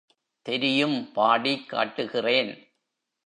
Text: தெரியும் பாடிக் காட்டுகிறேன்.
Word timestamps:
தெரியும் 0.41 1.11
பாடிக் 1.11 1.69
காட்டுகிறேன். 1.69 2.51